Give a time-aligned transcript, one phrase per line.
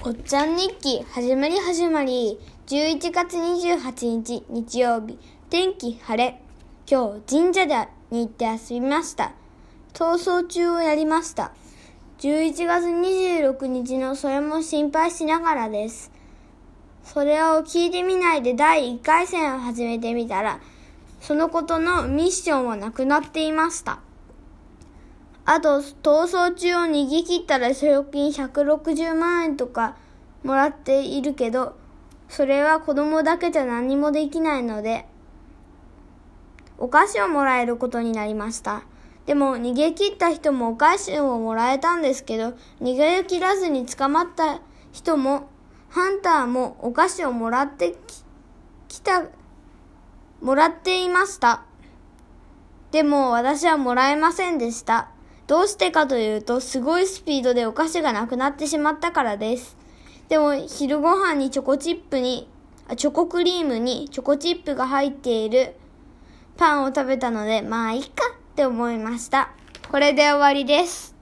[0.00, 2.38] おっちゃん日記始まり始まり。
[2.68, 5.18] 11月28日日曜日。
[5.50, 6.40] 天気晴れ。
[6.88, 9.32] 今日神社でに行って遊びました。
[9.94, 11.50] 逃走中をやりました。
[12.20, 16.12] 11月26日のそれも心配しながらです。
[17.02, 20.60] それを聞いてみないで第1回戦を始めてみたら
[21.20, 23.98] そのことのミッションはなくなっていました。
[25.50, 29.96] あと、逃走中を逃げ切ったら賞金160万円とか
[30.44, 31.74] もらっているけど、
[32.28, 35.06] それは子供だけじゃ何もできないので、
[36.76, 38.82] お菓子をもらえることになりました。
[39.24, 44.60] でも、逃げ切った人もお菓子をもらえたんですけど、逃げ切らずに捕まった
[44.92, 45.48] 人も、
[45.88, 47.94] ハンターもお菓子をもらって
[48.88, 49.24] きた、
[50.42, 51.62] もらっていました。
[52.90, 55.08] でも、私はもらえませんでした。
[55.48, 59.78] どうしてかというと、すごいスピードでお菓子がなくなってしまったからです。
[60.28, 62.50] でも、昼ご飯にチョコチップに、
[62.86, 65.74] あチョコクリームにチョコチップが入っている
[66.58, 69.50] パンを食べたので、まあいいかって思いました。
[69.90, 71.17] これで終わりです。